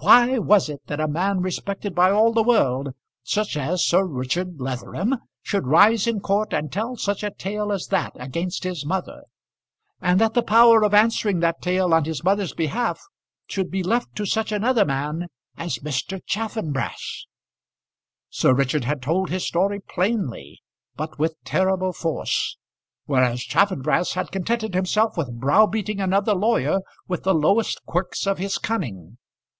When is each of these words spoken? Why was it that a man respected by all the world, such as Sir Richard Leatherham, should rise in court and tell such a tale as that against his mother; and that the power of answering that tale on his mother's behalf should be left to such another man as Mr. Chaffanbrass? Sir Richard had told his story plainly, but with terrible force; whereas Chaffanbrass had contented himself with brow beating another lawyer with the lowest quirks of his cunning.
Why 0.00 0.40
was 0.40 0.68
it 0.68 0.80
that 0.88 0.98
a 0.98 1.06
man 1.06 1.40
respected 1.40 1.94
by 1.94 2.10
all 2.10 2.32
the 2.32 2.42
world, 2.42 2.88
such 3.22 3.56
as 3.56 3.84
Sir 3.86 4.04
Richard 4.04 4.60
Leatherham, 4.60 5.14
should 5.40 5.68
rise 5.68 6.08
in 6.08 6.18
court 6.18 6.52
and 6.52 6.72
tell 6.72 6.96
such 6.96 7.22
a 7.22 7.30
tale 7.30 7.70
as 7.70 7.86
that 7.86 8.10
against 8.16 8.64
his 8.64 8.84
mother; 8.84 9.22
and 10.00 10.20
that 10.20 10.34
the 10.34 10.42
power 10.42 10.82
of 10.82 10.94
answering 10.94 11.38
that 11.38 11.62
tale 11.62 11.94
on 11.94 12.06
his 12.06 12.24
mother's 12.24 12.52
behalf 12.54 13.00
should 13.46 13.70
be 13.70 13.84
left 13.84 14.16
to 14.16 14.26
such 14.26 14.50
another 14.50 14.84
man 14.84 15.28
as 15.56 15.78
Mr. 15.78 16.20
Chaffanbrass? 16.26 17.26
Sir 18.30 18.52
Richard 18.52 18.82
had 18.82 19.00
told 19.00 19.30
his 19.30 19.46
story 19.46 19.78
plainly, 19.78 20.60
but 20.96 21.20
with 21.20 21.36
terrible 21.44 21.92
force; 21.92 22.56
whereas 23.06 23.44
Chaffanbrass 23.44 24.14
had 24.14 24.32
contented 24.32 24.74
himself 24.74 25.16
with 25.16 25.38
brow 25.38 25.68
beating 25.68 26.00
another 26.00 26.34
lawyer 26.34 26.80
with 27.06 27.22
the 27.22 27.32
lowest 27.32 27.80
quirks 27.86 28.26
of 28.26 28.38
his 28.38 28.58
cunning. 28.58 29.18